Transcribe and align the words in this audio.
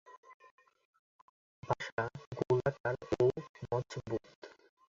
বাসা 1.63 2.03
গোলাকার 2.37 2.95
ও 3.15 3.23
মজবুত। 3.63 4.39